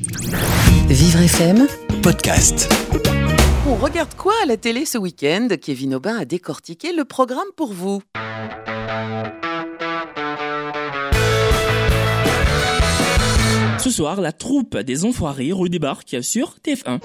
Vivre 0.00 1.22
FM, 1.22 1.66
podcast. 2.04 2.72
On 3.66 3.74
regarde 3.74 4.14
quoi 4.14 4.32
à 4.44 4.46
la 4.46 4.56
télé 4.56 4.84
ce 4.84 4.96
week-end? 4.96 5.48
Kevin 5.60 5.96
Aubin 5.96 6.16
a 6.16 6.24
décortiqué 6.24 6.92
le 6.92 7.04
programme 7.04 7.48
pour 7.56 7.72
vous. 7.72 8.00
Ce 13.78 13.90
soir, 13.90 14.20
la 14.20 14.30
troupe 14.30 14.78
des 14.78 15.04
Enfoirés 15.04 15.50
redébarque 15.50 16.22
sur 16.22 16.54
TF1. 16.64 17.00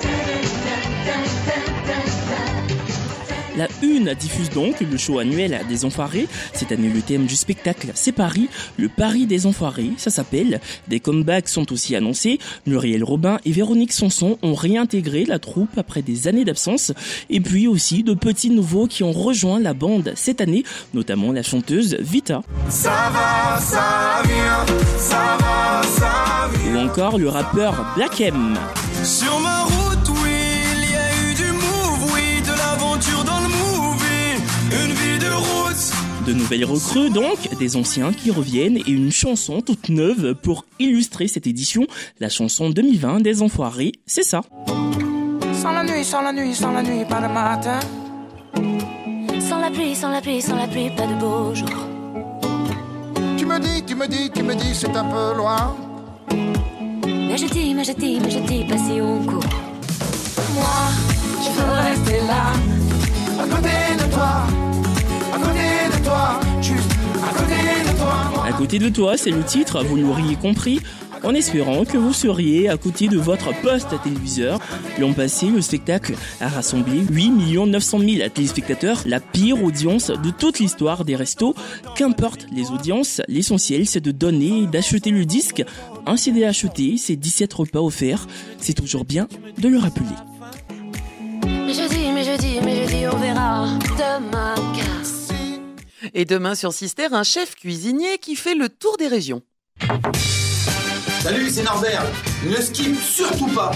La 3.58 3.68
Une 3.84 4.14
diffuse 4.16 4.50
donc 4.50 4.82
le 4.82 4.98
show 4.98 5.20
annuel 5.20 5.62
des 5.70 5.86
Enfoirés. 5.86 6.28
Cette 6.54 6.72
année, 6.72 6.90
le 6.90 7.02
thème 7.02 7.26
du 7.26 7.36
spectacle, 7.36 7.92
c'est 7.94 8.12
Paris, 8.12 8.50
le 8.78 8.90
Paris 8.90 9.28
des 9.28 9.46
Enfoirés, 9.46 9.92
ça 9.98 10.10
s'appelle. 10.10 10.60
Des 10.88 11.00
comebacks 11.00 11.50
sont 11.50 11.72
aussi 11.72 11.96
annoncés. 11.96 12.40
Muriel 12.66 13.04
Robin 13.04 13.40
et 13.46 13.52
Véronique 13.52 13.94
Sanson 13.94 14.40
ont 14.42 14.56
réintégré 14.56 15.26
la 15.26 15.38
troupe 15.38 15.78
après 15.78 16.02
des 16.02 16.28
années 16.28 16.46
d'absence. 16.46 16.94
Et 17.30 17.40
puis 17.40 17.68
aussi 17.68 18.04
de 18.04 18.16
petits 18.16 18.50
nouveaux 18.50 18.88
qui 18.88 19.04
ont 19.04 19.12
rejoint 19.12 19.60
la 19.60 19.74
bande 19.74 20.14
cette 20.16 20.42
année, 20.42 20.64
notamment 20.94 21.32
la 21.32 21.44
chanteuse 21.44 21.96
Vita. 22.00 22.42
Ou 26.72 26.78
encore 26.78 27.20
le 27.20 27.30
rappeur 27.30 27.94
Black 27.96 28.20
M. 28.22 28.58
nouvelles 36.44 36.66
recrues 36.66 37.10
donc, 37.10 37.38
des 37.58 37.78
anciens 37.78 38.12
qui 38.12 38.30
reviennent 38.30 38.76
et 38.76 38.90
une 38.90 39.12
chanson 39.12 39.62
toute 39.62 39.88
neuve 39.88 40.36
pour 40.36 40.66
illustrer 40.78 41.30
cette 41.30 41.48
édition, 41.48 41.88
la 42.20 42.28
chanson 42.28 42.70
2020 42.70 43.22
des 43.22 43.42
Enfoirés, 43.42 43.94
c'est 44.06 44.24
ça. 44.24 44.42
Sans 45.54 45.72
la 45.72 45.86
nuit, 45.86 46.04
sans 46.04 46.22
la 46.22 46.34
nuit, 46.34 46.54
sans 46.54 46.74
la 46.74 46.84
nuit, 46.84 47.06
pas 47.06 47.22
de 47.22 47.34
matin. 47.34 47.80
Sans 49.40 49.60
la 49.60 49.72
pluie, 49.72 49.96
sans 49.96 50.10
la 50.10 50.20
pluie, 50.20 50.42
sans 50.42 50.58
la 50.58 50.68
pluie, 50.68 50.90
pas 50.90 51.08
de 51.08 51.18
beau 51.18 51.56
jour. 51.56 51.88
Tu 53.38 53.46
me 53.46 53.58
dis, 53.60 53.82
tu 53.86 53.96
me 53.96 54.06
dis, 54.06 54.30
tu 54.30 54.44
me 54.44 54.54
dis, 54.54 54.76
c'est 54.76 54.94
un 54.98 55.06
peu 55.06 55.38
loin. 55.38 55.78
Mais 57.08 57.38
je 57.38 57.48
dis, 57.48 57.74
mais 57.74 57.86
je 57.86 57.94
dis, 57.94 58.20
mais 58.22 58.30
je 58.30 58.40
dis 58.40 58.66
pas 58.66 58.78
si 58.78 59.00
on 59.00 59.26
À 68.54 68.56
côté 68.56 68.78
de 68.78 68.88
toi, 68.88 69.18
c'est 69.18 69.32
le 69.32 69.44
titre, 69.44 69.84
vous 69.84 69.96
l'auriez 69.96 70.36
compris, 70.36 70.80
en 71.24 71.34
espérant 71.34 71.86
que 71.86 71.98
vous 71.98 72.14
seriez 72.14 72.70
à 72.70 72.78
côté 72.78 73.08
de 73.08 73.18
votre 73.18 73.50
poste 73.62 74.00
téléviseur. 74.04 74.60
L'an 75.00 75.12
passé, 75.12 75.48
le 75.48 75.60
spectacle 75.60 76.14
a 76.40 76.50
rassemblé 76.50 77.00
8 77.00 77.32
900 77.66 78.00
000 78.00 78.30
téléspectateurs, 78.30 79.02
la 79.08 79.20
pire 79.20 79.64
audience 79.64 80.12
de 80.12 80.30
toute 80.30 80.60
l'histoire 80.60 81.04
des 81.04 81.16
restos. 81.16 81.56
Qu'importe 81.96 82.46
les 82.52 82.70
audiences, 82.70 83.22
l'essentiel 83.28 83.88
c'est 83.88 84.02
de 84.02 84.12
donner 84.12 84.60
et 84.60 84.68
d'acheter 84.68 85.10
le 85.10 85.26
disque. 85.26 85.64
Un 86.06 86.16
CD 86.16 86.46
acheté, 86.46 86.98
c'est 86.98 87.16
17 87.16 87.52
repas 87.54 87.82
offerts. 87.82 88.28
C'est 88.60 88.74
toujours 88.74 89.04
bien 89.04 89.28
de 89.58 89.68
le 89.68 89.80
rappeler. 89.80 90.06
Et 96.16 96.26
demain 96.26 96.54
sur 96.54 96.74
Sister, 96.74 97.08
un 97.12 97.24
chef 97.24 97.56
cuisinier 97.56 98.20
qui 98.20 98.36
fait 98.36 98.54
le 98.54 98.70
tour 98.70 98.98
des 98.98 99.08
régions. 99.08 99.42
Salut, 101.22 101.50
c'est 101.50 101.64
Norbert. 101.64 102.04
Ne 102.46 102.56
skip 102.58 102.96
surtout 103.00 103.48
pas. 103.48 103.72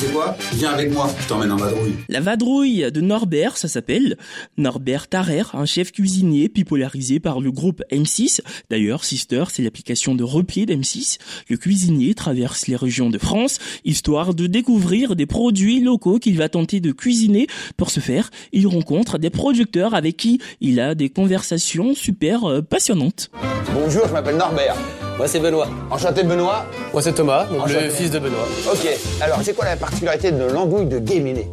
Tu 0.00 0.06
sais 0.06 0.12
quoi 0.12 0.34
Viens 0.54 0.70
avec 0.70 0.90
moi, 0.94 1.10
je 1.20 1.28
t'emmène 1.28 1.52
en 1.52 1.56
vadrouille. 1.56 1.92
La 2.08 2.20
vadrouille 2.20 2.90
de 2.90 3.02
Norbert, 3.02 3.58
ça 3.58 3.68
s'appelle. 3.68 4.16
Norbert 4.56 5.08
Tarrer, 5.08 5.42
un 5.52 5.66
chef 5.66 5.92
cuisinier 5.92 6.48
popularisé 6.48 7.20
par 7.20 7.42
le 7.42 7.52
groupe 7.52 7.82
M6. 7.92 8.40
D'ailleurs, 8.70 9.04
Sister, 9.04 9.44
c'est 9.50 9.62
l'application 9.62 10.14
de 10.14 10.24
repli 10.24 10.64
d'M6. 10.64 11.18
Le 11.50 11.58
cuisinier 11.58 12.14
traverse 12.14 12.66
les 12.66 12.76
régions 12.76 13.10
de 13.10 13.18
France, 13.18 13.58
histoire 13.84 14.32
de 14.32 14.46
découvrir 14.46 15.16
des 15.16 15.26
produits 15.26 15.80
locaux 15.80 16.18
qu'il 16.18 16.38
va 16.38 16.48
tenter 16.48 16.80
de 16.80 16.92
cuisiner. 16.92 17.46
Pour 17.76 17.90
ce 17.90 18.00
faire, 18.00 18.30
il 18.52 18.66
rencontre 18.66 19.18
des 19.18 19.28
producteurs 19.28 19.92
avec 19.92 20.16
qui 20.16 20.40
il 20.62 20.80
a 20.80 20.94
des 20.94 21.10
conversations 21.10 21.94
super 21.94 22.44
euh, 22.44 22.62
passionnantes. 22.62 23.30
Bonjour, 23.74 24.08
je 24.08 24.12
m'appelle 24.14 24.38
Norbert. 24.38 24.76
Moi 25.20 25.28
c'est 25.28 25.38
Benoît. 25.40 25.68
Enchanté 25.90 26.22
Benoît. 26.22 26.64
Moi 26.94 27.02
c'est 27.02 27.12
Thomas, 27.12 27.44
donc 27.44 27.60
Enchanté. 27.64 27.84
le 27.84 27.90
fils 27.90 28.10
de 28.10 28.18
Benoît. 28.18 28.48
Ok, 28.72 28.88
alors 29.20 29.40
c'est 29.42 29.52
quoi 29.54 29.66
la 29.66 29.76
particularité 29.76 30.32
de 30.32 30.44
l'andouille 30.44 30.86
de 30.86 30.98
Guéméné 30.98 31.46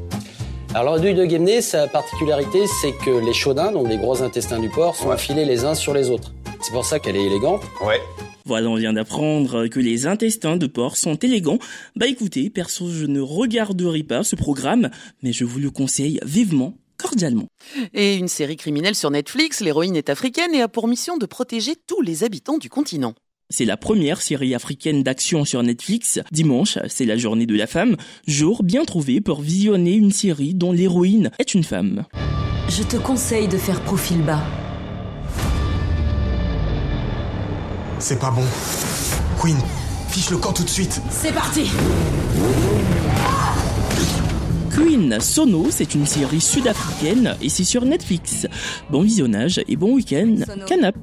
Alors 0.74 0.96
l'andouille 0.96 1.16
de 1.16 1.26
Guémené, 1.26 1.62
sa 1.62 1.86
particularité 1.86 2.60
c'est 2.82 2.94
que 2.94 3.10
les 3.26 3.34
chaudins, 3.34 3.74
donc 3.74 3.90
les 3.90 3.98
gros 3.98 4.22
intestins 4.24 4.60
du 4.62 4.70
porc, 4.70 4.96
sont 4.96 5.08
Ouais. 5.10 5.16
affilés 5.16 5.44
les 5.44 5.66
uns 5.66 5.76
sur 5.76 5.94
les 5.94 6.10
autres. 6.10 6.32
C'est 6.62 6.72
pour 6.72 6.86
ça 6.86 7.00
qu'elle 7.00 7.18
est 7.18 7.26
élégante. 7.26 7.62
Ouais. 7.86 8.00
Voilà, 8.46 8.70
on 8.70 8.76
vient 8.76 8.94
d'apprendre 8.94 9.68
que 9.68 9.82
les 9.82 10.08
intestins 10.08 10.56
de 10.56 10.68
porc 10.68 10.96
sont 10.96 11.16
élégants. 11.16 11.60
Bah 11.98 12.08
écoutez, 12.08 12.50
perso, 12.50 12.90
je 12.90 13.06
ne 13.06 13.20
regarderai 13.20 14.04
pas 14.04 14.24
ce 14.24 14.38
programme, 14.38 14.90
mais 15.24 15.34
je 15.34 15.44
vous 15.44 15.60
le 15.60 15.72
conseille 15.72 16.22
vivement, 16.26 16.74
cordialement. 16.96 17.48
Et 17.94 18.16
une 18.16 18.30
série 18.30 18.56
criminelle 18.56 18.96
sur 18.96 19.12
Netflix, 19.12 19.60
l'héroïne 19.60 19.98
est 19.98 20.10
africaine 20.10 20.56
et 20.56 20.62
a 20.62 20.70
pour 20.70 20.88
mission 20.88 21.18
de 21.18 21.26
protéger 21.26 21.74
tous 21.86 22.02
les 22.02 22.24
habitants 22.24 22.58
du 22.60 22.70
continent. 22.70 23.14
C'est 23.50 23.64
la 23.64 23.78
première 23.78 24.20
série 24.20 24.54
africaine 24.54 25.04
d'action 25.04 25.46
sur 25.46 25.64
Netflix. 25.64 26.20
Dimanche, 26.34 26.80
c'est 26.90 27.06
la 27.06 27.16
journée 27.16 27.46
de 27.46 27.56
la 27.56 27.66
femme, 27.66 27.96
jour 28.28 28.62
bien 28.62 28.84
trouvé 28.84 29.22
pour 29.22 29.40
visionner 29.40 29.94
une 29.94 30.12
série 30.12 30.54
dont 30.54 30.74
l'héroïne 30.74 31.32
est 31.40 31.54
une 31.54 31.64
femme. 31.64 32.04
je 32.68 32.84
te 32.84 32.98
conseille 32.98 33.48
de 33.48 33.56
faire 33.56 33.80
profil 33.84 34.22
bas. 34.22 34.44
C'est 38.00 38.20
pas 38.20 38.32
bon. 38.32 38.44
Queen, 39.40 39.58
fiche 40.10 40.30
le 40.30 40.38
camp 40.38 40.52
tout 40.52 40.66
de 40.66 40.70
suite. 40.70 41.02
C'est 41.10 41.32
parti 41.32 41.72
Queen 44.76 45.22
Sono, 45.22 45.68
c'est 45.72 45.96
une 45.96 46.06
série 46.06 46.42
sud-africaine 46.42 47.38
et 47.42 47.48
c'est 47.48 47.64
sur 47.64 47.86
Netflix. 47.86 48.46
Bon 48.92 49.04
visionnage 49.04 49.62
et 49.70 49.78
bon 49.78 49.94
week-end, 49.94 50.36
canap. 50.68 50.98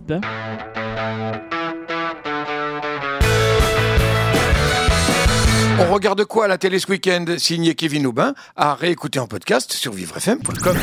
On 5.79 5.93
regarde 5.93 6.25
quoi 6.25 6.45
à 6.45 6.49
la 6.49 6.59
télé 6.59 6.79
ce 6.79 6.87
week-end 6.89 7.25
Signé 7.39 7.75
Kevin 7.75 8.07
Aubin, 8.07 8.35
à 8.57 8.75
réécouter 8.75 9.19
en 9.19 9.27
podcast 9.27 9.73
sur 9.73 9.93
vivrefm.com. 9.93 10.77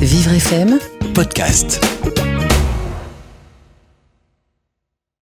Vivre 0.00 0.32
FM, 0.32 0.78
Podcast. 1.14 1.80